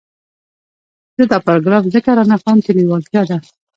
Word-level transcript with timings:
زه 1.17 1.23
دا 1.31 1.37
پاراګراف 1.45 1.83
ځکه 1.93 2.09
را 2.17 2.23
نقلوم 2.31 2.57
چې 2.65 2.71
لېوالتیا 2.77 3.21
ده. 3.29 3.37